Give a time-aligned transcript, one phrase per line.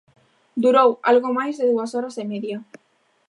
[0.63, 2.57] Durou algo máis de dúas horas e media.